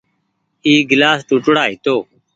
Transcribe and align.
اي 0.65 0.73
گلآس 0.91 1.19
ٽوُٽڙآ 1.29 1.63
هيتو۔ 1.69 1.95